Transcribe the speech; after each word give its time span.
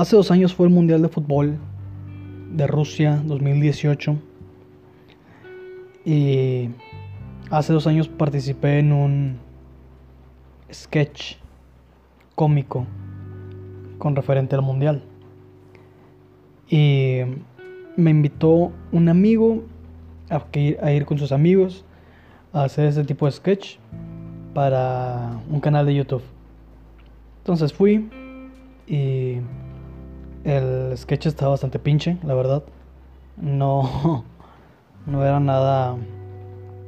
Hace 0.00 0.16
dos 0.16 0.30
años 0.30 0.54
fue 0.54 0.66
el 0.66 0.72
Mundial 0.72 1.02
de 1.02 1.10
Fútbol 1.10 1.58
de 2.54 2.66
Rusia 2.66 3.22
2018. 3.22 4.16
Y 6.06 6.70
hace 7.50 7.74
dos 7.74 7.86
años 7.86 8.08
participé 8.08 8.78
en 8.78 8.92
un 8.92 9.36
sketch 10.72 11.34
cómico 12.34 12.86
con 13.98 14.16
referente 14.16 14.56
al 14.56 14.62
Mundial. 14.62 15.02
Y 16.70 17.18
me 17.94 18.10
invitó 18.10 18.72
un 18.92 19.10
amigo 19.10 19.64
a, 20.30 20.92
ir 20.92 21.04
con 21.04 21.18
sus 21.18 21.30
amigos 21.30 21.84
a 22.54 22.64
hacer 22.64 22.86
ese 22.86 23.04
tipo 23.04 23.26
de 23.26 23.32
sketch 23.32 23.76
para 24.54 25.42
un 25.50 25.60
canal 25.60 25.84
de 25.84 25.94
YouTube. 25.94 26.22
Entonces 27.42 27.70
fui 27.70 28.08
y 28.86 29.40
el 30.44 30.96
sketch 30.96 31.26
estaba 31.26 31.52
bastante 31.52 31.78
pinche, 31.78 32.16
la 32.24 32.34
verdad. 32.34 32.62
No, 33.36 34.24
no 35.06 35.24
era 35.24 35.40
nada 35.40 35.96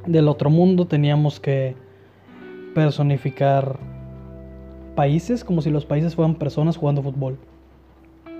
del 0.05 0.27
otro 0.27 0.49
mundo. 0.49 0.87
Teníamos 0.87 1.39
que 1.39 1.75
personificar 2.73 3.79
países 4.95 5.43
como 5.43 5.61
si 5.61 5.69
los 5.69 5.85
países 5.85 6.15
fueran 6.15 6.35
personas 6.35 6.77
jugando 6.77 7.01
fútbol. 7.03 7.37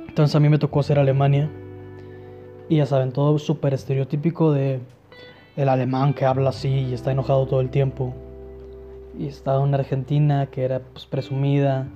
Entonces 0.08 0.36
a 0.36 0.40
mí 0.40 0.50
me 0.50 0.60
tocó 0.60 0.84
ser 0.84 1.00
Alemania. 1.00 1.50
Y 2.70 2.78
ya 2.78 2.86
saben, 2.86 3.12
todo 3.12 3.38
súper 3.40 3.74
estereotípico 3.74 4.52
de 4.52 4.80
el 5.56 5.70
alemán 5.70 6.14
que 6.14 6.26
habla 6.26 6.50
así 6.50 6.70
y 6.70 6.94
está 6.94 7.12
enojado 7.12 7.46
todo 7.46 7.62
el 7.62 7.70
tiempo. 7.70 8.14
Y 9.18 9.28
estaba 9.28 9.60
una 9.60 9.78
Argentina 9.78 10.48
que 10.48 10.64
era 10.64 10.80
pues, 10.80 11.06
presumida. 11.06 11.88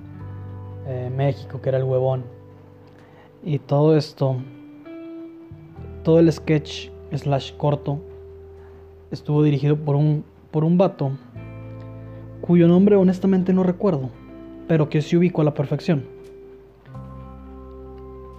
Eh, 0.86 1.10
México 1.14 1.60
que 1.60 1.68
era 1.68 1.78
el 1.78 1.84
huevón. 1.84 2.37
Y 3.44 3.58
todo 3.58 3.96
esto, 3.96 4.36
todo 6.04 6.18
el 6.18 6.32
sketch 6.32 6.90
slash 7.14 7.52
corto, 7.56 8.00
estuvo 9.10 9.42
dirigido 9.42 9.76
por 9.76 9.96
un, 9.96 10.24
por 10.50 10.64
un 10.64 10.76
vato 10.76 11.12
cuyo 12.40 12.68
nombre 12.68 12.96
honestamente 12.96 13.52
no 13.52 13.62
recuerdo, 13.62 14.10
pero 14.66 14.88
que 14.88 15.02
se 15.02 15.16
ubicó 15.16 15.42
a 15.42 15.44
la 15.44 15.54
perfección. 15.54 16.04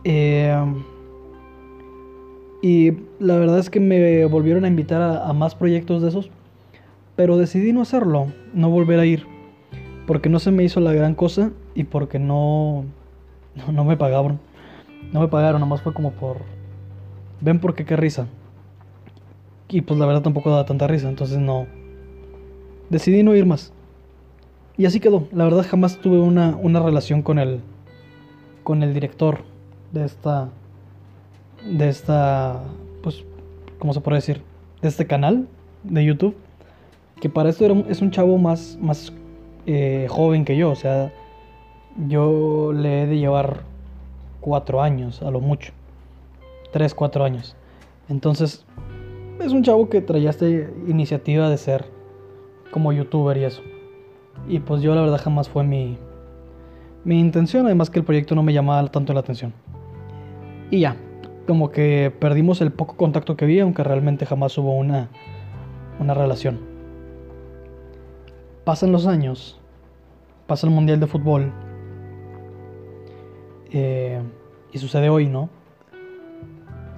Eh, 0.03 0.55
y 2.61 2.91
la 3.19 3.37
verdad 3.37 3.59
es 3.59 3.69
que 3.69 3.79
me 3.79 4.25
volvieron 4.25 4.65
a 4.65 4.67
invitar 4.67 5.01
a, 5.01 5.31
más 5.33 5.55
proyectos 5.55 6.01
de 6.01 6.09
esos, 6.09 6.29
pero 7.15 7.37
decidí 7.37 7.73
no 7.73 7.81
hacerlo, 7.81 8.27
no 8.53 8.69
volver 8.69 8.99
a 8.99 9.05
ir, 9.05 9.25
porque 10.07 10.29
no 10.29 10.39
se 10.39 10.51
me 10.51 10.63
hizo 10.63 10.79
la 10.79 10.93
gran 10.93 11.15
cosa 11.15 11.51
y 11.75 11.83
porque 11.83 12.19
no, 12.19 12.85
no 13.71 13.83
me 13.85 13.97
pagaron. 13.97 14.39
No 15.11 15.21
me 15.21 15.27
pagaron, 15.27 15.59
nomás 15.59 15.81
fue 15.81 15.93
como 15.93 16.11
por... 16.11 16.37
Ven 17.41 17.59
porque 17.59 17.85
qué 17.85 17.95
risa. 17.95 18.27
Y 19.67 19.81
pues 19.81 19.99
la 19.99 20.05
verdad 20.05 20.21
tampoco 20.21 20.49
da 20.51 20.65
tanta 20.65 20.87
risa, 20.87 21.09
entonces 21.09 21.37
no... 21.37 21.67
Decidí 22.89 23.23
no 23.23 23.35
ir 23.35 23.45
más. 23.45 23.71
Y 24.77 24.85
así 24.85 24.99
quedó. 24.99 25.27
La 25.31 25.43
verdad 25.43 25.65
jamás 25.67 25.97
tuve 25.97 26.19
una, 26.19 26.55
una 26.55 26.79
relación 26.79 27.21
con 27.21 27.39
el... 27.39 27.61
Con 28.63 28.83
el 28.83 28.93
director 28.93 29.43
de 29.91 30.05
esta... 30.05 30.49
De 31.65 31.89
esta... 31.89 32.63
Pues... 33.03 33.23
¿Cómo 33.79 33.93
se 33.93 34.01
puede 34.01 34.17
decir? 34.17 34.41
De 34.81 34.87
este 34.87 35.07
canal 35.07 35.47
de 35.83 36.05
YouTube. 36.05 36.35
Que 37.21 37.29
para 37.29 37.49
esto 37.49 37.65
es 37.87 38.01
un 38.01 38.11
chavo 38.11 38.37
más, 38.37 38.77
más 38.81 39.13
eh, 39.65 40.07
joven 40.09 40.45
que 40.45 40.57
yo. 40.57 40.71
O 40.71 40.75
sea, 40.75 41.11
yo 42.07 42.73
le 42.73 43.03
he 43.03 43.07
de 43.07 43.17
llevar 43.17 43.63
cuatro 44.39 44.81
años, 44.81 45.21
a 45.21 45.31
lo 45.31 45.39
mucho. 45.39 45.73
Tres, 46.71 46.93
cuatro 46.93 47.23
años. 47.23 47.55
Entonces, 48.09 48.65
es 49.39 49.51
un 49.51 49.63
chavo 49.63 49.89
que 49.89 50.01
traía 50.01 50.29
esta 50.29 50.47
iniciativa 50.47 51.49
de 51.49 51.57
ser 51.57 51.85
como 52.71 52.91
youtuber 52.91 53.37
y 53.37 53.45
eso. 53.45 53.61
Y 54.47 54.59
pues 54.59 54.81
yo 54.81 54.95
la 54.95 55.01
verdad 55.01 55.21
jamás 55.21 55.49
fue 55.49 55.63
mi, 55.63 55.97
mi 57.03 57.19
intención, 57.19 57.65
además 57.65 57.89
que 57.89 57.99
el 57.99 58.05
proyecto 58.05 58.35
no 58.35 58.43
me 58.43 58.53
llamaba 58.53 58.87
tanto 58.87 59.13
la 59.13 59.19
atención. 59.21 59.53
Y 60.71 60.81
ya, 60.81 60.95
como 61.47 61.71
que 61.71 62.13
perdimos 62.19 62.61
el 62.61 62.71
poco 62.71 62.95
contacto 62.95 63.35
que 63.35 63.45
había, 63.45 63.63
aunque 63.63 63.83
realmente 63.83 64.25
jamás 64.25 64.57
hubo 64.57 64.75
una, 64.75 65.09
una 65.99 66.13
relación. 66.13 66.59
Pasan 68.63 68.91
los 68.91 69.07
años, 69.07 69.59
pasa 70.45 70.67
el 70.67 70.73
Mundial 70.73 70.99
de 70.99 71.07
Fútbol 71.07 71.51
eh, 73.71 74.21
y 74.71 74.77
sucede 74.77 75.09
hoy, 75.09 75.27
¿no? 75.27 75.49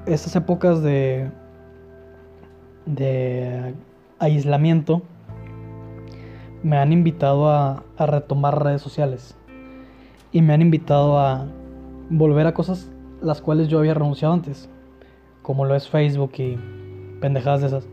Estas 0.05 0.35
épocas 0.35 0.81
de, 0.81 1.29
de 2.85 3.73
aislamiento 4.19 5.01
me 6.63 6.77
han 6.77 6.91
invitado 6.91 7.49
a, 7.49 7.83
a 7.97 8.05
retomar 8.05 8.63
redes 8.63 8.81
sociales 8.81 9.35
y 10.31 10.41
me 10.41 10.53
han 10.53 10.61
invitado 10.61 11.19
a 11.19 11.47
volver 12.09 12.47
a 12.47 12.53
cosas 12.53 12.89
las 13.21 13.41
cuales 13.41 13.67
yo 13.67 13.79
había 13.79 13.93
renunciado 13.93 14.33
antes, 14.33 14.69
como 15.41 15.65
lo 15.65 15.75
es 15.75 15.87
Facebook 15.87 16.31
y 16.37 16.57
pendejadas 17.19 17.61
de 17.61 17.67
esas. 17.67 17.87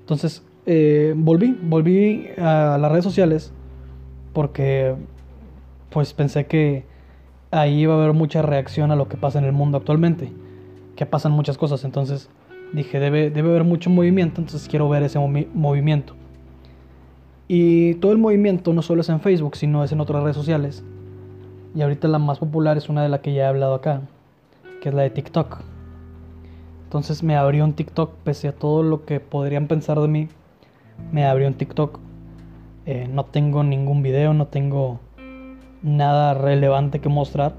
Entonces, 0.00 0.44
eh, 0.66 1.14
volví, 1.16 1.56
volví 1.62 2.28
a 2.38 2.76
las 2.78 2.90
redes 2.90 3.04
sociales 3.04 3.52
porque 4.32 4.94
pues 5.90 6.12
pensé 6.12 6.46
que 6.46 6.84
ahí 7.50 7.86
va 7.86 7.94
a 7.94 7.98
haber 7.98 8.12
mucha 8.12 8.42
reacción 8.42 8.90
a 8.90 8.96
lo 8.96 9.08
que 9.08 9.16
pasa 9.16 9.38
en 9.38 9.44
el 9.44 9.52
mundo 9.52 9.78
actualmente, 9.78 10.32
que 10.96 11.06
pasan 11.06 11.32
muchas 11.32 11.58
cosas, 11.58 11.84
entonces 11.84 12.28
dije, 12.72 12.98
debe, 12.98 13.30
debe 13.30 13.50
haber 13.50 13.64
mucho 13.64 13.90
movimiento, 13.90 14.40
entonces 14.40 14.68
quiero 14.68 14.88
ver 14.88 15.02
ese 15.02 15.18
movimiento. 15.18 16.14
Y 17.48 17.94
todo 17.94 18.12
el 18.12 18.18
movimiento 18.18 18.72
no 18.72 18.82
solo 18.82 19.02
es 19.02 19.08
en 19.08 19.20
Facebook, 19.20 19.56
sino 19.56 19.84
es 19.84 19.92
en 19.92 20.00
otras 20.00 20.22
redes 20.22 20.36
sociales. 20.36 20.82
Y 21.74 21.82
ahorita 21.82 22.08
la 22.08 22.18
más 22.18 22.38
popular 22.38 22.76
es 22.76 22.88
una 22.88 23.02
de 23.02 23.08
las 23.08 23.20
que 23.20 23.34
ya 23.34 23.44
he 23.44 23.46
hablado 23.46 23.74
acá, 23.74 24.02
que 24.82 24.88
es 24.88 24.94
la 24.94 25.02
de 25.02 25.10
TikTok. 25.10 25.60
Entonces 26.84 27.22
me 27.22 27.36
abrió 27.36 27.64
un 27.64 27.74
TikTok, 27.74 28.14
pese 28.24 28.48
a 28.48 28.52
todo 28.52 28.82
lo 28.82 29.04
que 29.04 29.20
podrían 29.20 29.68
pensar 29.68 30.00
de 30.00 30.08
mí, 30.08 30.28
me 31.12 31.24
abrió 31.26 31.46
un 31.46 31.54
TikTok. 31.54 32.00
Eh, 32.86 33.08
no 33.12 33.24
tengo 33.24 33.64
ningún 33.64 34.02
video, 34.02 34.32
no 34.32 34.46
tengo 34.46 35.00
nada 35.86 36.34
relevante 36.34 37.00
que 37.00 37.08
mostrar. 37.08 37.54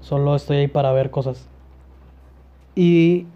Solo 0.00 0.34
estoy 0.34 0.58
ahí 0.58 0.68
para 0.68 0.92
ver 0.92 1.10
cosas. 1.10 1.48
Y 2.74 3.26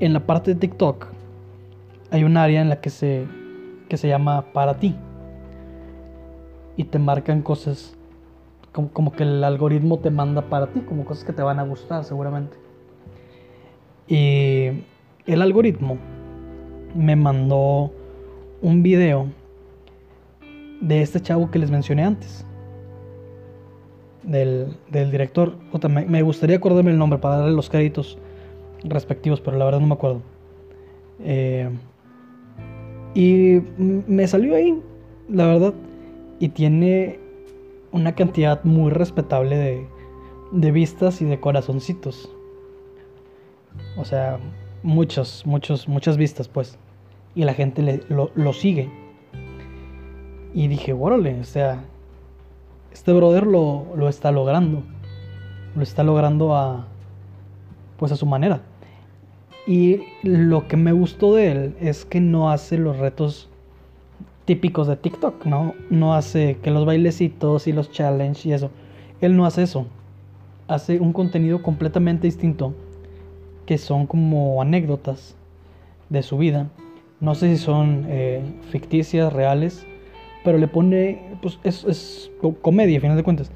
en 0.00 0.12
la 0.12 0.20
parte 0.20 0.54
de 0.54 0.60
TikTok 0.60 1.08
hay 2.10 2.24
un 2.24 2.36
área 2.36 2.60
en 2.60 2.68
la 2.68 2.80
que 2.80 2.90
se, 2.90 3.26
que 3.88 3.96
se 3.96 4.08
llama 4.08 4.46
para 4.52 4.78
ti. 4.78 4.96
Y 6.76 6.84
te 6.84 6.98
marcan 6.98 7.42
cosas 7.42 7.96
como, 8.72 8.88
como 8.88 9.12
que 9.12 9.24
el 9.24 9.44
algoritmo 9.44 9.98
te 9.98 10.10
manda 10.10 10.42
para 10.42 10.68
ti, 10.68 10.80
como 10.80 11.04
cosas 11.04 11.24
que 11.24 11.32
te 11.32 11.42
van 11.42 11.58
a 11.58 11.64
gustar 11.64 12.04
seguramente. 12.04 12.56
Y 14.08 14.84
el 15.26 15.42
algoritmo 15.42 15.98
me 16.94 17.14
mandó 17.14 17.92
un 18.62 18.82
video 18.82 19.26
de 20.80 21.02
este 21.02 21.20
chavo 21.20 21.50
que 21.50 21.58
les 21.58 21.70
mencioné 21.70 22.04
antes 22.04 22.46
del, 24.22 24.76
director. 24.90 25.56
me, 25.88 26.22
gustaría 26.22 26.56
acordarme 26.56 26.90
el 26.90 26.98
nombre 26.98 27.18
para 27.18 27.38
darle 27.38 27.54
los 27.54 27.70
créditos 27.70 28.18
respectivos, 28.84 29.40
pero 29.40 29.56
la 29.56 29.64
verdad 29.64 29.80
no 29.80 29.86
me 29.86 29.94
acuerdo. 29.94 30.22
Eh, 31.20 31.68
y 33.14 33.60
me 33.76 34.26
salió 34.26 34.54
ahí, 34.54 34.80
la 35.28 35.46
verdad. 35.46 35.74
Y 36.38 36.48
tiene 36.48 37.18
una 37.92 38.14
cantidad 38.14 38.62
muy 38.64 38.90
respetable 38.90 39.56
de, 39.56 39.86
de 40.52 40.70
vistas 40.70 41.20
y 41.20 41.24
de 41.24 41.40
corazoncitos. 41.40 42.30
O 43.96 44.04
sea, 44.04 44.38
muchos, 44.82 45.44
muchos, 45.46 45.88
muchas 45.88 46.16
vistas, 46.16 46.48
pues. 46.48 46.78
Y 47.34 47.44
la 47.44 47.54
gente 47.54 47.82
le, 47.82 48.02
lo, 48.08 48.30
lo 48.34 48.52
sigue. 48.52 48.90
Y 50.54 50.68
dije, 50.68 50.92
órale, 50.92 51.38
o 51.40 51.44
sea, 51.44 51.84
este 52.92 53.12
brother 53.12 53.46
lo, 53.46 53.86
lo 53.96 54.08
está 54.08 54.32
logrando. 54.32 54.82
Lo 55.76 55.82
está 55.82 56.02
logrando 56.02 56.56
a, 56.56 56.86
pues 57.96 58.12
a 58.12 58.16
su 58.16 58.26
manera. 58.26 58.62
Y 59.66 60.00
lo 60.22 60.66
que 60.66 60.76
me 60.76 60.92
gustó 60.92 61.34
de 61.34 61.52
él 61.52 61.76
es 61.80 62.04
que 62.04 62.20
no 62.20 62.50
hace 62.50 62.78
los 62.78 62.98
retos 62.98 63.48
típicos 64.44 64.88
de 64.88 64.96
TikTok, 64.96 65.44
¿no? 65.46 65.74
No 65.90 66.14
hace 66.14 66.58
que 66.62 66.70
los 66.70 66.84
bailecitos 66.84 67.66
y 67.68 67.72
los 67.72 67.90
challenges 67.90 68.46
y 68.46 68.52
eso. 68.52 68.70
Él 69.20 69.36
no 69.36 69.46
hace 69.46 69.62
eso. 69.62 69.86
Hace 70.66 70.98
un 70.98 71.12
contenido 71.12 71.62
completamente 71.62 72.26
distinto, 72.26 72.74
que 73.66 73.78
son 73.78 74.06
como 74.06 74.60
anécdotas 74.60 75.36
de 76.08 76.22
su 76.22 76.38
vida. 76.38 76.68
No 77.20 77.34
sé 77.34 77.54
si 77.54 77.62
son 77.62 78.06
eh, 78.08 78.42
ficticias, 78.70 79.32
reales, 79.32 79.86
pero 80.44 80.58
le 80.58 80.68
pone, 80.68 81.22
pues 81.42 81.58
es, 81.64 81.84
es 81.84 82.30
comedia 82.62 82.98
a 82.98 83.00
final 83.00 83.16
de 83.16 83.22
cuentas. 83.24 83.50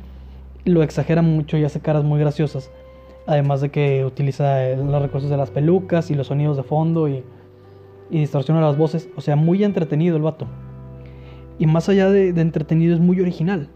lo 0.65 0.83
exagera 0.83 1.23
mucho 1.23 1.57
y 1.59 1.65
hace 1.65 1.81
caras 1.81 2.05
muy 2.05 2.19
graciosas. 2.21 2.71
Además 3.27 3.61
de 3.61 3.71
que 3.71 4.05
utiliza 4.05 4.67
el- 4.69 4.87
los 4.91 5.03
recursos 5.03 5.31
de 5.31 5.37
las 5.37 5.51
pelucas 5.51 6.11
y 6.11 6.15
los 6.15 6.27
sonidos 6.29 6.57
de 6.57 6.63
fondo 6.63 7.09
y, 7.09 7.23
y 8.11 8.19
distorsiona 8.21 8.61
las 8.61 8.77
voces. 8.79 9.09
O 9.17 9.21
sea, 9.21 9.37
muy 9.37 9.63
entretenido 9.65 10.17
el 10.17 10.23
vato. 10.23 10.47
Y 11.59 11.67
más 11.67 11.89
allá 11.89 12.11
de, 12.11 12.33
de 12.33 12.41
entretenido 12.43 12.95
es 12.95 13.01
muy 13.01 13.21
original. 13.21 13.69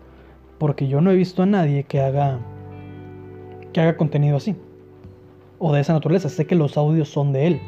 Porque 0.59 0.89
yo 0.89 1.01
no 1.01 1.11
he 1.11 1.15
visto 1.17 1.43
a 1.43 1.47
nadie 1.47 1.85
que 1.85 2.01
haga 2.01 2.39
que 3.73 3.81
haga 3.81 3.97
contenido 3.97 4.37
así. 4.39 4.57
O 5.59 5.73
de 5.75 5.81
esa 5.81 5.93
naturaleza. 5.93 6.29
Sé 6.29 6.47
que 6.47 6.55
los 6.55 6.77
audios 6.77 7.09
son 7.11 7.33
de 7.33 7.47
él. 7.47 7.61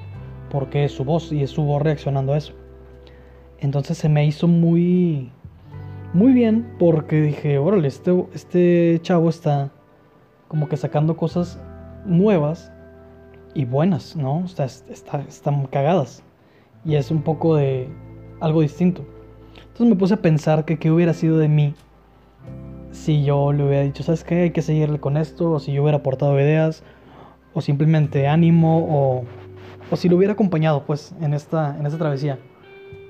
Porque 0.51 0.85
es 0.85 0.93
su 0.93 1.05
voz 1.05 1.31
y 1.33 1.43
es 1.43 1.51
su 1.51 1.63
voz 1.63 1.83
reaccionando 1.83 2.33
a 2.33 2.39
eso. 2.39 2.55
Entonces 3.61 3.99
se 3.99 4.09
me 4.09 4.25
hizo 4.27 4.49
muy 4.49 5.31
muy 6.12 6.33
bien 6.33 6.67
porque 6.79 7.21
dije, 7.21 7.59
órale, 7.59 7.87
este, 7.87 8.25
este 8.35 8.99
chavo 9.03 9.29
está 9.29 9.71
como 10.49 10.69
que 10.69 10.77
sacando 10.77 11.17
cosas 11.17 11.61
nuevas 12.05 12.73
y 13.55 13.65
buenas, 13.65 14.17
¿no? 14.17 14.39
O 14.39 14.49
sea, 14.49 14.65
es- 14.67 14.85
está, 14.89 15.21
están 15.29 15.67
cagadas. 15.67 16.25
Y 16.85 16.97
es 16.97 17.11
un 17.12 17.23
poco 17.23 17.55
de 17.57 17.89
algo 18.41 18.62
distinto. 18.62 19.05
Entonces 19.69 19.87
me 19.89 19.95
puse 19.97 20.15
a 20.15 20.23
pensar 20.23 20.65
que 20.65 20.79
qué 20.79 20.91
hubiera 20.91 21.15
sido 21.15 21.39
de 21.39 21.49
mí 21.49 21.75
si 22.91 23.23
yo 23.25 23.53
le 23.53 23.65
hubiera 23.65 23.85
dicho, 23.85 24.03
¿sabes 24.03 24.25
qué? 24.25 24.43
Hay 24.43 24.51
que 24.51 24.63
seguirle 24.63 24.99
con 24.99 25.17
esto, 25.17 25.53
o 25.53 25.61
si 25.61 25.73
yo 25.73 25.83
hubiera 25.83 25.99
aportado 25.99 26.39
ideas, 26.41 26.83
o 27.55 27.61
simplemente 27.61 28.27
ánimo, 28.27 28.79
o, 28.91 29.25
o 29.91 29.97
si 29.97 30.09
lo 30.09 30.17
hubiera 30.17 30.33
acompañado, 30.33 30.83
pues, 30.87 31.15
en 31.21 31.33
esta, 31.35 31.77
en 31.79 31.87
esta 31.87 31.99
travesía. 31.99 32.39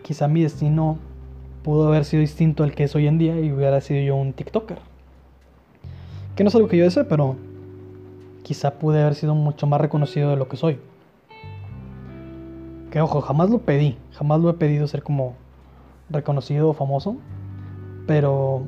Quizá 0.02 0.29
mi 0.29 0.43
destino 0.43 0.99
pudo 1.62 1.88
haber 1.88 2.05
sido 2.05 2.20
distinto 2.20 2.64
al 2.64 2.75
que 2.75 2.85
es 2.85 2.94
hoy 2.94 3.06
en 3.06 3.19
día 3.19 3.38
y 3.38 3.52
hubiera 3.52 3.81
sido 3.81 4.00
yo 4.00 4.17
un 4.17 4.32
TikToker. 4.32 4.79
Que 6.35 6.44
no 6.44 6.49
es 6.49 6.55
algo 6.55 6.69
que 6.69 6.76
yo 6.76 6.85
desee, 6.85 7.05
pero 7.05 7.37
quizá 8.43 8.79
pude 8.79 9.00
haber 9.00 9.14
sido 9.14 9.35
mucho 9.35 9.67
más 9.67 9.81
reconocido 9.81 10.31
de 10.31 10.37
lo 10.37 10.49
que 10.49 10.56
soy. 10.56 10.79
Que 12.91 13.00
ojo, 13.00 13.20
jamás 13.20 13.50
lo 13.50 13.58
pedí, 13.58 13.97
jamás 14.12 14.41
lo 14.41 14.50
he 14.50 14.55
pedido 14.55 14.87
ser 14.87 15.02
como 15.02 15.35
reconocido 16.08 16.70
o 16.70 16.73
famoso, 16.73 17.17
pero 18.06 18.64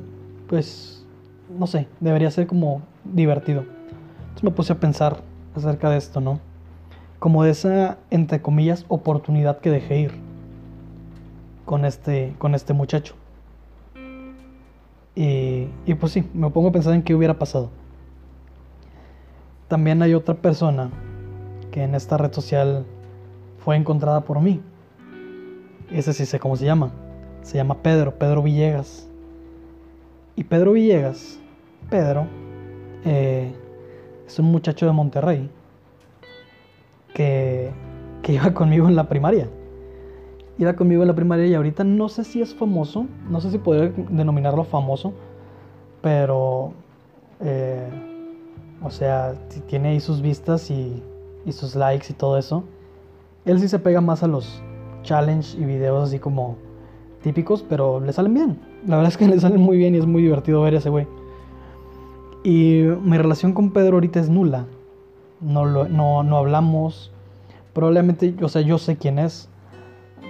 pues 0.47 1.05
no 1.49 1.67
sé, 1.67 1.87
debería 1.99 2.31
ser 2.31 2.47
como 2.47 2.81
divertido. 3.03 3.65
Entonces 4.19 4.43
me 4.43 4.51
puse 4.51 4.73
a 4.73 4.79
pensar 4.79 5.17
acerca 5.55 5.89
de 5.89 5.97
esto, 5.97 6.21
¿no? 6.21 6.39
Como 7.19 7.43
de 7.43 7.51
esa, 7.51 7.97
entre 8.11 8.41
comillas, 8.41 8.85
oportunidad 8.87 9.59
que 9.59 9.71
dejé 9.71 9.99
ir 9.99 10.32
con 11.65 11.85
este, 11.85 12.35
con 12.37 12.55
este 12.55 12.73
muchacho. 12.73 13.15
Y, 15.15 15.67
y 15.85 15.93
pues 15.93 16.11
sí, 16.11 16.27
me 16.33 16.49
pongo 16.49 16.69
a 16.69 16.71
pensar 16.71 16.93
en 16.93 17.03
qué 17.03 17.13
hubiera 17.13 17.37
pasado. 17.37 17.69
También 19.67 20.01
hay 20.01 20.13
otra 20.13 20.35
persona 20.35 20.89
que 21.71 21.83
en 21.83 21.95
esta 21.95 22.17
red 22.17 22.31
social 22.31 22.85
fue 23.59 23.75
encontrada 23.75 24.21
por 24.21 24.39
mí. 24.39 24.61
Ese 25.91 26.13
sí 26.13 26.25
sé 26.25 26.39
cómo 26.39 26.55
se 26.55 26.65
llama. 26.65 26.91
Se 27.41 27.57
llama 27.57 27.77
Pedro, 27.81 28.15
Pedro 28.15 28.41
Villegas. 28.43 29.07
Y 30.35 30.43
Pedro 30.43 30.73
Villegas, 30.73 31.39
Pedro, 31.89 32.25
eh, 33.05 33.53
es 34.25 34.39
un 34.39 34.51
muchacho 34.51 34.85
de 34.85 34.91
Monterrey 34.91 35.49
que, 37.13 37.71
que 38.23 38.33
iba 38.33 38.53
conmigo 38.53 38.87
en 38.87 38.95
la 38.95 39.07
primaria. 39.07 39.47
Iba 40.57 40.75
conmigo 40.75 41.01
en 41.01 41.07
la 41.07 41.15
primaria 41.15 41.47
y 41.47 41.55
ahorita 41.55 41.83
no 41.83 42.09
sé 42.09 42.23
si 42.23 42.41
es 42.41 42.53
famoso, 42.53 43.07
no 43.29 43.41
sé 43.41 43.49
si 43.49 43.57
podría 43.57 43.91
denominarlo 44.09 44.63
famoso, 44.63 45.13
pero, 46.01 46.73
eh, 47.39 47.89
o 48.83 48.91
sea, 48.91 49.33
tiene 49.67 49.89
ahí 49.89 49.99
sus 49.99 50.21
vistas 50.21 50.69
y, 50.69 51.01
y 51.45 51.51
sus 51.53 51.75
likes 51.75 52.07
y 52.09 52.13
todo 52.13 52.37
eso. 52.37 52.63
Él 53.45 53.59
sí 53.59 53.67
se 53.67 53.79
pega 53.79 53.99
más 54.01 54.21
a 54.23 54.27
los 54.27 54.61
challenge 55.01 55.57
y 55.59 55.65
videos 55.65 56.07
así 56.09 56.19
como 56.19 56.55
típicos, 57.23 57.63
pero 57.67 57.99
le 57.99 58.13
salen 58.13 58.33
bien. 58.33 58.59
La 58.85 58.97
verdad 58.97 59.11
es 59.11 59.17
que 59.17 59.27
le 59.29 59.39
salen 59.39 59.59
muy 59.59 59.77
bien 59.77 59.95
y 59.95 59.97
es 59.97 60.05
muy 60.05 60.21
divertido 60.21 60.61
ver 60.61 60.75
a 60.75 60.77
ese 60.77 60.89
güey. 60.89 61.07
Y 62.43 62.83
mi 63.03 63.17
relación 63.17 63.53
con 63.53 63.71
Pedro 63.71 63.95
ahorita 63.95 64.19
es 64.19 64.29
nula. 64.29 64.65
No, 65.41 65.65
lo- 65.65 65.87
no, 65.87 66.23
no 66.23 66.37
hablamos. 66.37 67.11
Probablemente, 67.73 68.35
o 68.41 68.49
sea, 68.49 68.61
yo 68.61 68.77
sé 68.77 68.97
quién 68.97 69.17
es. 69.19 69.49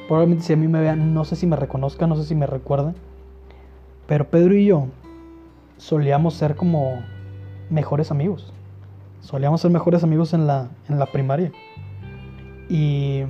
Probablemente 0.07 0.44
si 0.44 0.54
a 0.54 0.57
mí 0.57 0.68
me 0.68 0.81
vean, 0.81 1.13
no 1.13 1.25
sé 1.25 1.36
si 1.36 1.48
me 1.48 1.56
reconozca, 1.56 2.07
no 2.07 2.16
sé 2.16 2.25
si 2.25 2.36
me 2.36 2.45
recuerda. 2.45 2.94
Pero 4.07 4.30
Pedro 4.30 4.56
y 4.56 4.66
yo 4.66 4.88
solíamos 5.78 6.34
ser 6.34 6.56
como 6.56 7.01
mejores 7.69 8.12
amigos. 8.12 8.54
Solíamos 9.22 9.62
ser 9.62 9.72
mejores 9.72 10.04
amigos 10.04 10.34
en 10.34 10.48
la, 10.48 10.69
en 10.90 11.00
la 11.00 11.06
primaria. 11.06 11.51
Y 12.69 13.24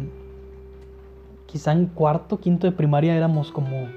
quizá 1.45 1.71
en 1.71 1.87
cuarto, 1.87 2.39
quinto 2.39 2.67
de 2.67 2.73
primaria 2.73 3.15
éramos 3.15 3.51
como 3.51 3.87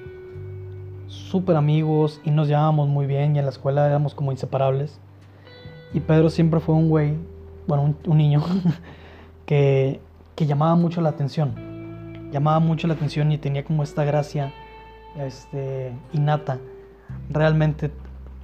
súper 1.06 1.56
amigos 1.56 2.20
y 2.24 2.30
nos 2.30 2.48
llevábamos 2.48 2.88
muy 2.88 3.06
bien 3.06 3.36
y 3.36 3.38
en 3.38 3.44
la 3.44 3.50
escuela 3.50 3.86
éramos 3.86 4.14
como 4.14 4.32
inseparables. 4.32 4.98
Y 5.94 6.00
Pedro 6.00 6.30
siempre 6.30 6.60
fue 6.60 6.74
un 6.74 6.88
güey, 6.88 7.14
bueno, 7.66 7.82
un, 7.84 7.96
un 8.06 8.18
niño 8.18 8.42
que, 9.46 10.00
que 10.34 10.46
llamaba 10.46 10.74
mucho 10.74 11.00
la 11.00 11.10
atención. 11.10 11.75
Llamaba 12.32 12.58
mucho 12.60 12.88
la 12.88 12.94
atención 12.94 13.30
y 13.32 13.38
tenía 13.38 13.64
como 13.64 13.82
esta 13.82 14.04
gracia 14.04 14.52
este, 15.18 15.92
innata. 16.12 16.58
Realmente 17.30 17.90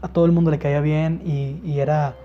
a 0.00 0.08
todo 0.08 0.26
el 0.26 0.32
mundo 0.32 0.50
le 0.50 0.58
caía 0.58 0.80
bien 0.80 1.22
y, 1.24 1.78
era 1.78 2.16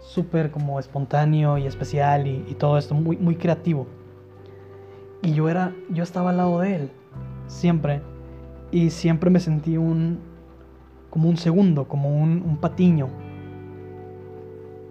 súper 0.00 0.50
como 0.50 0.78
espontáneo 0.78 1.58
y 1.58 1.66
especial 1.66 2.26
y, 2.26 2.54
todo 2.58 2.78
esto, 2.78 2.94
muy, 2.94 3.16
muy 3.16 3.36
creativo. 3.36 3.86
Y 5.22 5.32
yo 5.32 5.48
era, 5.48 5.74
yo 5.90 6.02
estaba 6.02 6.30
al 6.30 6.36
lado 6.36 6.60
de 6.60 6.76
él, 6.76 6.90
siempre. 7.46 8.02
Y 8.70 8.90
siempre 8.90 9.30
me 9.30 9.40
sentí 9.40 9.76
un, 9.76 10.20
como 11.10 11.28
un 11.28 11.36
segundo, 11.36 11.88
como 11.88 12.10
un, 12.10 12.42
un 12.46 12.56
patiño. 12.58 13.08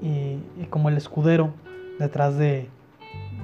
Y, 0.02 0.40
y 0.62 0.68
como 0.70 0.90
el 0.90 0.98
escudero 0.98 1.54
detrás 2.00 2.38
de, 2.38 2.70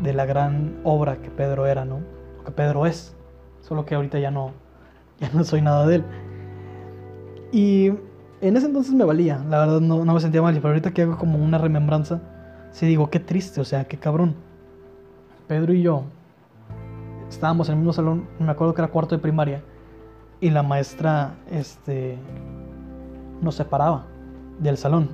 de 0.01 0.13
la 0.13 0.25
gran 0.25 0.79
obra 0.83 1.17
que 1.17 1.29
Pedro 1.29 1.65
era, 1.65 1.85
¿no? 1.85 1.99
Que 2.43 2.51
Pedro 2.51 2.85
es. 2.85 3.15
Solo 3.61 3.85
que 3.85 3.95
ahorita 3.95 4.19
ya 4.19 4.31
no, 4.31 4.51
ya 5.19 5.29
no 5.33 5.43
soy 5.43 5.61
nada 5.61 5.85
de 5.85 5.95
él. 5.95 6.05
Y 7.51 7.87
en 8.41 8.57
ese 8.57 8.65
entonces 8.65 8.93
me 8.93 9.03
valía, 9.03 9.43
la 9.49 9.59
verdad 9.59 9.81
no, 9.81 10.03
no 10.03 10.13
me 10.13 10.19
sentía 10.19 10.41
mal, 10.41 10.55
pero 10.55 10.69
ahorita 10.69 10.91
que 10.91 11.03
hago 11.03 11.17
como 11.17 11.37
una 11.37 11.57
remembranza, 11.57 12.21
sí 12.71 12.87
digo, 12.87 13.09
qué 13.09 13.19
triste, 13.19 13.61
o 13.61 13.65
sea, 13.65 13.85
qué 13.85 13.97
cabrón. 13.97 14.35
Pedro 15.47 15.73
y 15.73 15.81
yo 15.81 16.05
estábamos 17.29 17.69
en 17.69 17.73
el 17.73 17.79
mismo 17.79 17.93
salón, 17.93 18.27
me 18.39 18.51
acuerdo 18.51 18.73
que 18.73 18.81
era 18.81 18.91
cuarto 18.91 19.15
de 19.15 19.21
primaria, 19.21 19.63
y 20.39 20.49
la 20.49 20.63
maestra 20.63 21.35
este, 21.49 22.17
nos 23.41 23.55
separaba 23.55 24.05
del 24.59 24.77
salón. 24.77 25.09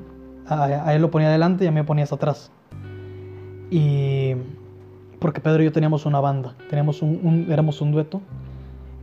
A, 0.47 0.63
a 0.63 0.95
él 0.95 1.01
lo 1.01 1.11
ponía 1.11 1.27
adelante 1.27 1.65
y 1.65 1.67
a 1.67 1.71
mí 1.71 1.75
me 1.75 1.83
ponía 1.83 2.05
hasta 2.05 2.15
atrás. 2.15 2.51
Y 3.69 4.35
porque 5.19 5.41
Pedro 5.41 5.61
y 5.61 5.65
yo 5.65 5.71
teníamos 5.71 6.05
una 6.05 6.19
banda, 6.19 6.53
teníamos 6.69 7.01
un, 7.01 7.47
éramos 7.49 7.81
un 7.81 7.91
dueto 7.91 8.21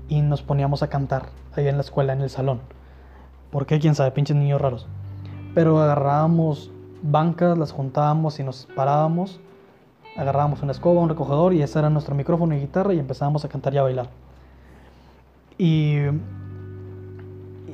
y 0.09 0.21
nos 0.21 0.42
poníamos 0.42 0.83
a 0.83 0.88
cantar 0.88 1.26
ahí 1.56 1.66
en 1.66 1.76
la 1.76 1.83
escuela, 1.83 2.12
en 2.12 2.21
el 2.21 2.30
salón. 2.30 2.61
¿Por 3.50 3.66
qué? 3.66 3.78
Quién 3.78 3.94
sabe, 3.94 4.11
pinches 4.11 4.37
niños 4.37 4.61
raros. 4.61 4.87
Pero 5.54 5.80
agarrábamos 5.80 6.71
bancas, 7.02 7.56
las 7.59 7.73
juntábamos 7.73 8.38
y 8.40 8.44
nos 8.44 8.66
parábamos. 8.75 9.40
Agarrábamos 10.16 10.62
una 10.62 10.73
escoba, 10.73 11.00
un 11.00 11.09
recogedor 11.09 11.54
y 11.54 11.62
ese 11.62 11.78
era 11.78 11.90
nuestro 11.90 12.14
micrófono 12.14 12.54
y 12.54 12.61
guitarra 12.61 12.94
y 12.94 12.99
empezábamos 12.99 13.44
a 13.44 13.49
cantar 13.49 13.75
y 13.75 13.78
a 13.78 13.83
bailar. 13.83 14.09
Y, 15.59 15.99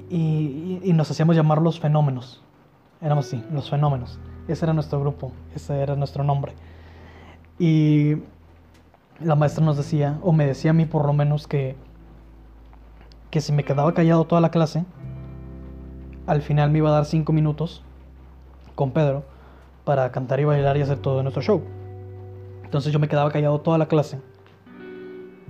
y, 0.09 0.81
y 0.83 0.93
nos 0.95 1.11
hacíamos 1.11 1.37
llamar 1.37 1.61
los 1.61 1.81
fenómenos. 1.81 2.43
Éramos 3.03 3.27
así, 3.27 3.43
los 3.53 3.69
fenómenos. 3.69 4.19
Ese 4.49 4.65
era 4.65 4.73
nuestro 4.73 5.01
grupo, 5.01 5.33
ese 5.55 5.79
era 5.81 5.97
nuestro 5.97 6.25
nombre. 6.25 6.55
Y 7.61 8.17
la 9.23 9.35
maestra 9.35 9.63
nos 9.63 9.77
decía, 9.77 10.19
o 10.23 10.33
me 10.33 10.47
decía 10.47 10.71
a 10.71 10.75
mí 10.75 10.87
por 10.87 11.05
lo 11.05 11.13
menos, 11.13 11.47
que, 11.47 11.77
que 13.31 13.43
si 13.43 13.53
me 13.53 13.65
quedaba 13.65 13.93
callado 13.93 14.25
toda 14.25 14.41
la 14.41 14.51
clase, 14.51 14.87
al 16.27 16.41
final 16.41 16.71
me 16.71 16.79
iba 16.79 16.89
a 16.89 16.93
dar 16.93 17.05
cinco 17.05 17.35
minutos 17.35 17.85
con 18.75 18.93
Pedro 18.93 19.25
para 19.85 20.11
cantar 20.11 20.41
y 20.41 20.45
bailar 20.45 20.79
y 20.79 20.81
hacer 20.81 21.01
todo 21.01 21.23
nuestro 21.23 21.43
show. 21.43 21.63
Entonces 22.65 22.95
yo 22.95 22.99
me 22.99 23.09
quedaba 23.09 23.31
callado 23.31 23.61
toda 23.61 23.77
la 23.77 23.89
clase, 23.89 24.19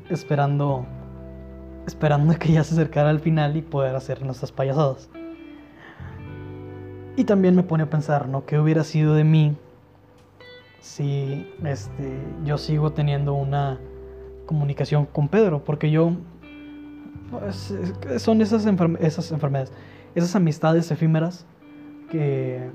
esperando, 0.09 0.87
esperando 1.87 2.37
que 2.41 2.53
ya 2.53 2.65
se 2.65 2.75
acercara 2.75 3.11
al 3.11 3.21
final 3.21 3.57
y 3.57 3.63
poder 3.63 3.95
hacer 3.95 4.25
nuestras 4.25 4.51
payasadas. 4.51 5.09
Y 7.15 7.23
también 7.23 7.55
me 7.55 7.63
pone 7.63 7.85
a 7.85 7.91
pensar, 7.91 8.29
¿no? 8.29 8.47
¿Qué 8.47 8.59
hubiera 8.59 8.83
sido 8.83 9.15
de 9.15 9.23
mí 9.23 9.57
si 10.81 11.47
este, 11.65 12.19
yo 12.45 12.59
sigo 12.59 12.93
teniendo 12.93 13.35
una 13.35 13.79
comunicación 14.47 15.07
con 15.07 15.29
Pedro? 15.29 15.65
Porque 15.65 15.91
yo, 15.91 16.13
pues, 17.31 17.75
son 18.19 18.41
esas, 18.43 18.67
esas 19.01 19.33
enfermedades, 19.33 19.73
esas 20.15 20.35
amistades 20.37 20.91
efímeras 20.91 21.47
que, 22.11 22.71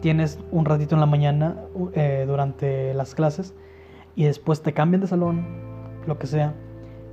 tienes 0.00 0.38
un 0.50 0.64
ratito 0.64 0.94
en 0.94 1.00
la 1.00 1.06
mañana 1.06 1.56
eh, 1.94 2.24
durante 2.26 2.94
las 2.94 3.14
clases 3.14 3.54
y 4.14 4.24
después 4.24 4.62
te 4.62 4.72
cambian 4.72 5.00
de 5.00 5.06
salón, 5.06 5.44
lo 6.06 6.18
que 6.18 6.26
sea, 6.26 6.54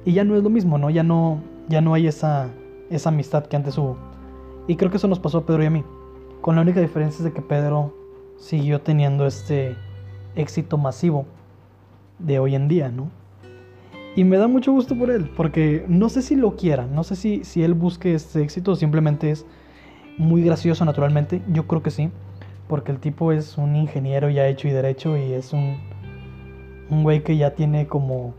y 0.06 0.14
ya 0.14 0.24
no 0.24 0.36
es 0.36 0.44
lo 0.44 0.50
mismo, 0.50 0.78
¿no? 0.78 0.90
Ya 0.90 1.04
no, 1.04 1.42
ya 1.70 1.82
no 1.82 1.94
hay 1.94 2.08
esa, 2.08 2.50
esa 2.90 3.10
amistad 3.10 3.46
que 3.46 3.56
antes 3.56 3.78
hubo. 3.78 3.98
Y 4.68 4.76
creo 4.76 4.92
que 4.92 4.98
eso 4.98 5.08
nos 5.08 5.20
pasó 5.20 5.40
a 5.40 5.46
Pedro 5.46 5.64
y 5.64 5.66
a 5.66 5.70
mí. 5.70 5.84
Con 6.42 6.56
la 6.56 6.62
única 6.62 6.80
diferencia 6.80 7.18
es 7.20 7.24
de 7.24 7.34
que 7.34 7.42
Pedro 7.42 7.94
siguió 8.38 8.82
teniendo 8.82 9.26
este 9.26 9.76
éxito 10.36 10.78
masivo 10.78 11.26
de 12.20 12.40
hoy 12.40 12.56
en 12.56 12.68
día, 12.68 12.90
¿no? 12.90 13.10
Y 14.16 14.24
me 14.24 14.38
da 14.38 14.48
mucho 14.48 14.72
gusto 14.72 14.96
por 14.96 15.10
él, 15.10 15.32
porque 15.36 15.86
no 15.88 16.10
sé 16.10 16.22
si 16.22 16.36
lo 16.36 16.56
quiera, 16.56 16.86
no 16.86 17.04
sé 17.04 17.16
si, 17.16 17.44
si 17.44 17.64
él 17.64 17.74
busque 17.74 18.14
este 18.14 18.44
éxito 18.44 18.76
simplemente 18.76 19.32
es 19.32 19.46
muy 20.18 20.44
gracioso 20.44 20.86
naturalmente. 20.86 21.42
Yo 21.52 21.66
creo 21.66 21.82
que 21.82 21.90
sí, 21.90 22.12
porque 22.68 22.92
el 22.92 23.00
tipo 23.00 23.32
es 23.32 23.58
un 23.58 23.76
ingeniero 23.76 24.30
ya 24.30 24.48
hecho 24.48 24.68
y 24.68 24.72
derecho 24.72 25.18
y 25.18 25.34
es 25.34 25.52
un, 25.52 25.78
un 26.90 27.04
güey 27.04 27.24
que 27.24 27.38
ya 27.38 27.56
tiene 27.56 27.88
como 27.88 28.36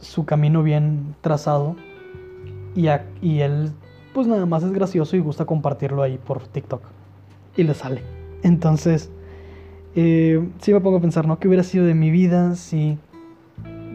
su 0.00 0.24
camino 0.24 0.62
bien 0.62 1.16
trazado 1.22 1.74
y, 2.76 2.86
y 3.20 3.40
él 3.40 3.72
pues 4.12 4.28
nada 4.28 4.46
más 4.46 4.62
es 4.62 4.72
gracioso 4.72 5.16
y 5.16 5.20
gusta 5.20 5.44
compartirlo 5.44 6.02
ahí 6.02 6.18
por 6.18 6.46
TikTok 6.46 6.82
y 7.56 7.64
le 7.64 7.74
sale. 7.74 8.02
Entonces, 8.42 9.10
eh, 9.96 10.48
sí 10.60 10.72
me 10.72 10.80
pongo 10.80 10.98
a 10.98 11.00
pensar, 11.00 11.26
¿no? 11.26 11.38
¿Qué 11.38 11.46
hubiera 11.48 11.62
sido 11.62 11.84
de 11.84 11.94
mi 11.94 12.10
vida 12.10 12.56
si 12.56 12.98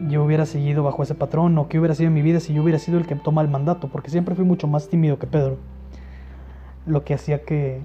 yo 0.08 0.24
hubiera 0.24 0.46
seguido 0.46 0.82
bajo 0.82 1.02
ese 1.02 1.14
patrón? 1.14 1.56
¿O 1.58 1.68
qué 1.68 1.78
hubiera 1.78 1.94
sido 1.94 2.08
de 2.10 2.14
mi 2.14 2.22
vida 2.22 2.40
si 2.40 2.54
yo 2.54 2.62
hubiera 2.62 2.78
sido 2.78 2.98
el 2.98 3.06
que 3.06 3.16
toma 3.16 3.42
el 3.42 3.48
mandato? 3.48 3.88
Porque 3.88 4.10
siempre 4.10 4.34
fui 4.34 4.44
mucho 4.44 4.66
más 4.66 4.88
tímido 4.88 5.18
que 5.18 5.26
Pedro. 5.26 5.58
Lo 6.86 7.04
que 7.04 7.14
hacía 7.14 7.42
que, 7.42 7.80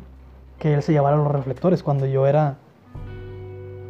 que 0.60 0.74
él 0.74 0.82
se 0.82 0.94
llevara 0.94 1.18
los 1.18 1.30
reflectores 1.30 1.84
cuando 1.84 2.06
yo 2.06 2.26
era, 2.26 2.58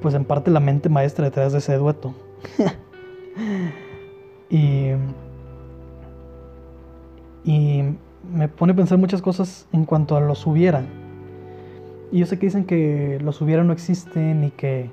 pues 0.01 0.15
en 0.15 0.25
parte 0.25 0.49
la 0.49 0.59
mente 0.59 0.89
maestra 0.89 1.25
detrás 1.25 1.51
de 1.51 1.59
ese 1.59 1.75
dueto. 1.77 2.15
y, 4.49 4.91
y 7.43 7.83
me 8.33 8.47
pone 8.47 8.73
a 8.73 8.75
pensar 8.75 8.97
muchas 8.97 9.21
cosas 9.21 9.67
en 9.71 9.85
cuanto 9.85 10.17
a 10.17 10.19
los 10.19 10.47
hubiera. 10.47 10.83
Y 12.15 12.19
yo 12.19 12.25
sé 12.27 12.39
que 12.39 12.45
dicen 12.45 12.63
que 12.63 13.19
los 13.21 13.41
hubiera 13.41 13.65
no 13.65 13.73
existen 13.73 14.45
y 14.45 14.51
que, 14.51 14.89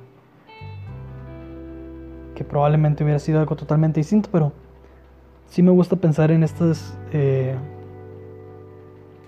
que 2.35 2.43
probablemente 2.43 3.05
hubiera 3.05 3.21
sido 3.21 3.39
algo 3.39 3.55
totalmente 3.55 4.01
distinto, 4.01 4.29
pero 4.33 4.53
sí 5.47 5.63
me 5.63 5.71
gusta 5.71 5.95
pensar 5.95 6.33
en 6.33 6.43
estos 6.43 6.99
eh, 7.13 7.55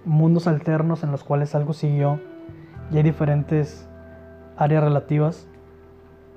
mundos 0.04 0.48
alternos 0.48 1.04
en 1.04 1.12
los 1.12 1.22
cuales 1.22 1.54
algo 1.54 1.72
siguió 1.72 2.18
y 2.90 2.96
hay 2.96 3.04
diferentes 3.04 3.88
áreas 4.56 4.82
relativas 4.82 5.46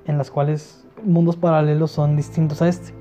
en 0.06 0.16
las 0.16 0.30
cuales 0.30 0.86
mundos 1.02 1.34
paralelos 1.34 1.90
son 1.90 2.16
distintos 2.16 2.62
a 2.62 2.68
este. 2.68 2.94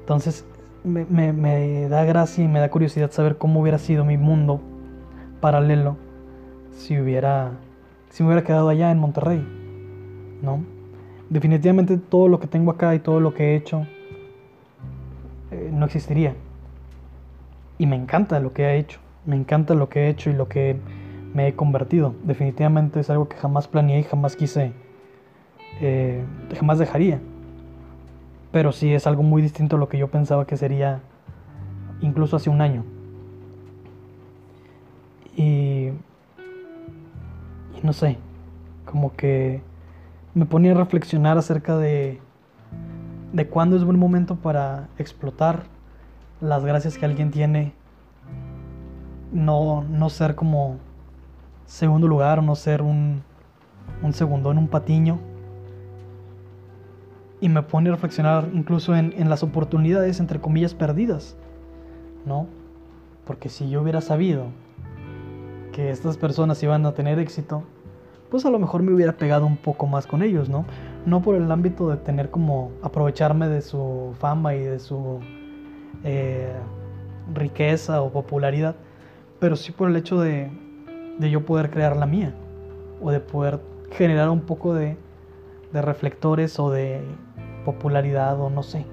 Entonces 0.00 0.46
me, 0.84 1.04
me, 1.04 1.86
da 1.90 2.02
gracia 2.06 2.42
y 2.42 2.48
me 2.48 2.60
da 2.60 2.70
curiosidad 2.70 3.10
saber 3.10 3.36
cómo 3.36 3.60
hubiera 3.60 3.76
sido 3.76 4.06
mi 4.06 4.16
mundo 4.16 4.58
paralelo 5.42 6.07
si 6.78 6.98
hubiera 6.98 7.52
si 8.08 8.22
me 8.22 8.28
hubiera 8.28 8.44
quedado 8.44 8.68
allá 8.68 8.90
en 8.90 8.98
Monterrey, 8.98 9.44
¿no? 10.42 10.64
Definitivamente 11.28 11.98
todo 11.98 12.28
lo 12.28 12.40
que 12.40 12.46
tengo 12.46 12.70
acá 12.70 12.94
y 12.94 13.00
todo 13.00 13.20
lo 13.20 13.34
que 13.34 13.52
he 13.52 13.56
hecho 13.56 13.86
eh, 15.50 15.70
no 15.72 15.84
existiría. 15.84 16.34
Y 17.76 17.86
me 17.86 17.96
encanta 17.96 18.40
lo 18.40 18.52
que 18.52 18.64
he 18.64 18.78
hecho, 18.78 18.98
me 19.26 19.36
encanta 19.36 19.74
lo 19.74 19.88
que 19.88 20.06
he 20.06 20.08
hecho 20.08 20.30
y 20.30 20.32
lo 20.32 20.48
que 20.48 20.76
me 21.34 21.48
he 21.48 21.54
convertido. 21.54 22.14
Definitivamente 22.24 23.00
es 23.00 23.10
algo 23.10 23.28
que 23.28 23.36
jamás 23.36 23.68
planeé 23.68 24.00
y 24.00 24.04
jamás 24.04 24.36
quise, 24.36 24.72
eh, 25.80 26.24
jamás 26.56 26.78
dejaría. 26.78 27.20
Pero 28.50 28.72
sí 28.72 28.94
es 28.94 29.06
algo 29.06 29.22
muy 29.22 29.42
distinto 29.42 29.76
a 29.76 29.78
lo 29.78 29.88
que 29.88 29.98
yo 29.98 30.08
pensaba 30.08 30.46
que 30.46 30.56
sería 30.56 31.00
incluso 32.00 32.36
hace 32.36 32.48
un 32.48 32.62
año. 32.62 32.84
Y, 35.36 35.67
no 37.82 37.92
sé, 37.92 38.18
como 38.84 39.14
que 39.14 39.62
me 40.34 40.46
ponía 40.46 40.72
a 40.72 40.76
reflexionar 40.76 41.38
acerca 41.38 41.76
de, 41.76 42.20
de 43.32 43.48
cuándo 43.48 43.76
es 43.76 43.84
buen 43.84 43.98
momento 43.98 44.36
para 44.36 44.88
explotar 44.98 45.64
las 46.40 46.64
gracias 46.64 46.98
que 46.98 47.06
alguien 47.06 47.30
tiene. 47.30 47.72
No, 49.32 49.84
no 49.84 50.08
ser 50.08 50.34
como 50.34 50.78
segundo 51.68 52.08
lugar 52.08 52.42
no 52.42 52.56
ser 52.56 52.80
un, 52.80 53.22
un 54.02 54.12
segundo 54.14 54.50
en 54.50 54.58
un 54.58 54.68
patiño 54.68 55.18
y 57.40 57.48
me 57.48 57.62
pone 57.62 57.90
a 57.90 57.92
reflexionar 57.92 58.48
incluso 58.52 58.96
en, 58.96 59.28
las 59.28 59.42
oportunidades, 59.42 60.18
entre 60.18 60.40
comillas, 60.40 60.74
perdidas, 60.74 61.36
¿no? 62.26 62.46
Porque 63.24 63.48
si 63.48 63.70
yo 63.70 63.82
hubiera 63.82 64.00
sabido 64.00 64.46
que 65.78 65.90
estas 65.90 66.16
personas 66.16 66.60
iban 66.64 66.84
a 66.86 66.92
tener 66.92 67.20
éxito, 67.20 67.62
pues 68.32 68.44
a 68.44 68.50
lo 68.50 68.58
mejor 68.58 68.82
me 68.82 68.92
hubiera 68.92 69.16
pegado 69.16 69.46
un 69.46 69.56
poco 69.56 69.86
más 69.86 70.08
con 70.08 70.24
ellos, 70.24 70.48
¿no? 70.48 70.64
No 71.06 71.22
por 71.22 71.36
el 71.36 71.48
ámbito 71.52 71.88
de 71.88 71.98
tener 71.98 72.32
como 72.32 72.72
aprovecharme 72.82 73.46
de 73.46 73.62
su 73.62 74.12
fama 74.18 74.56
y 74.56 74.64
de 74.64 74.80
su 74.80 75.20
eh, 76.02 76.52
riqueza 77.32 78.02
o 78.02 78.10
popularidad, 78.10 78.74
pero 79.38 79.54
sí 79.54 79.70
por 79.70 79.88
el 79.88 79.94
hecho 79.94 80.20
de, 80.20 80.50
de 81.16 81.30
yo 81.30 81.46
poder 81.46 81.70
crear 81.70 81.96
la 81.96 82.06
mía 82.06 82.34
o 83.00 83.12
de 83.12 83.20
poder 83.20 83.60
generar 83.92 84.30
un 84.30 84.40
poco 84.40 84.74
de, 84.74 84.96
de 85.72 85.80
reflectores 85.80 86.58
o 86.58 86.72
de 86.72 87.02
popularidad 87.64 88.40
o 88.40 88.50
no 88.50 88.64
sé. 88.64 88.84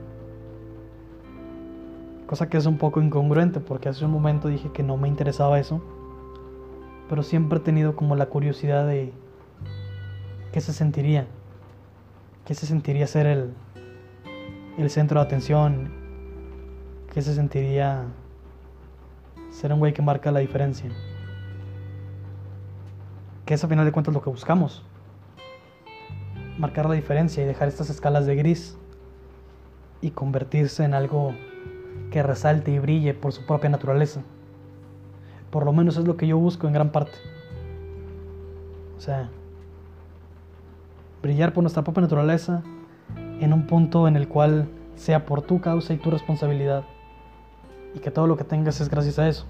Cosa 2.28 2.48
que 2.48 2.58
es 2.58 2.68
un 2.68 2.78
poco 2.78 3.02
incongruente 3.02 3.60
porque 3.60 3.90
hace 3.90 4.06
un 4.06 4.12
momento 4.12 4.50
dije 4.50 4.70
que 4.72 4.84
no 4.84 4.98
me 4.98 5.08
interesaba 5.08 5.60
eso. 5.60 5.82
Pero 7.10 7.24
siempre 7.24 7.60
he 7.60 7.62
tenido 7.62 7.96
como 7.96 8.16
la 8.16 8.28
curiosidad 8.28 8.88
de 8.88 9.14
qué 10.52 10.62
se 10.62 10.74
sentiría. 10.74 11.28
¿Qué 12.46 12.54
se 12.54 12.66
sentiría 12.66 13.08
ser 13.08 13.26
el, 13.26 13.54
el 14.78 14.90
centro 14.90 15.20
de 15.20 15.26
atención? 15.26 15.92
¿Qué 17.14 17.22
se 17.22 17.34
sentiría 17.34 18.06
ser 19.52 19.74
un 19.74 19.80
güey 19.80 19.94
que 19.94 20.02
marca 20.02 20.32
la 20.32 20.40
diferencia? 20.40 20.90
Que 23.46 23.54
es 23.54 23.64
a 23.64 23.68
final 23.68 23.86
de 23.86 23.92
cuentas 23.92 24.14
lo 24.14 24.22
que 24.22 24.30
buscamos 24.30 24.84
marcar 26.58 26.86
la 26.88 26.96
diferencia 26.96 27.44
y 27.44 27.46
dejar 27.46 27.68
estas 27.68 27.90
escalas 27.90 28.26
de 28.26 28.36
gris 28.36 28.78
y 30.02 30.12
convertirse 30.12 30.84
en 30.84 30.94
algo 30.94 31.34
que 32.12 32.24
resalte 32.24 32.72
y 32.72 32.80
brille 32.80 33.14
por 33.14 33.34
su 33.34 33.46
propia 33.46 33.70
naturaleza. 33.70 34.22
Por 35.56 35.64
lo 35.64 35.72
menos 35.72 35.96
es 35.96 36.04
lo 36.04 36.18
que 36.18 36.28
yo 36.28 36.38
busco 36.38 36.68
en 36.68 36.74
gran 36.74 36.90
parte. 36.90 37.14
O 38.98 39.00
sea, 39.00 39.30
brillar 41.22 41.54
por 41.54 41.64
nuestra 41.64 41.82
propia 41.82 42.02
naturaleza 42.02 42.62
en 43.40 43.54
un 43.54 43.66
punto 43.66 44.10
en 44.10 44.18
el 44.18 44.28
cual 44.28 44.68
sea 44.96 45.26
por 45.26 45.44
tu 45.44 45.62
causa 45.62 45.94
y 45.94 45.98
tu 45.98 46.12
responsabilidad 46.12 46.84
y 47.94 48.00
que 48.00 48.12
todo 48.12 48.28
lo 48.28 48.36
que 48.36 48.44
tengas 48.44 48.82
es 48.82 48.90
gracias 48.90 49.18
a 49.18 49.30
eso. 49.30 49.46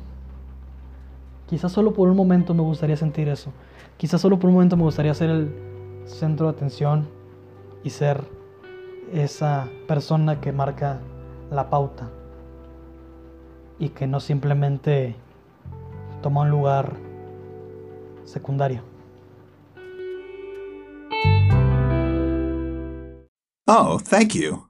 Quizás 1.48 1.72
solo 1.72 1.92
por 1.92 2.08
un 2.08 2.16
momento 2.16 2.54
me 2.54 2.62
gustaría 2.62 2.98
sentir 2.98 3.28
eso. 3.28 3.50
Quizás 3.98 4.22
solo 4.22 4.38
por 4.38 4.50
un 4.50 4.54
momento 4.54 4.78
me 4.78 4.84
gustaría 4.84 5.16
ser 5.16 5.32
el, 5.32 5.56
centro 6.06 6.46
de 6.46 6.52
atención 6.52 7.08
y 7.84 7.90
ser 7.90 8.24
esa 9.12 9.68
persona 9.88 10.40
que 10.40 10.52
marca 10.52 11.00
la 11.50 11.72
pauta 11.72 12.12
y 13.80 13.90
que 13.90 14.06
no 14.06 14.20
simplemente 14.20 15.16
toma 16.26 16.42
un 16.42 16.50
lugar 16.50 16.92
secundario. 18.26 18.82
Oh, 23.68 24.00
thank 24.00 24.34
you. 24.34 24.68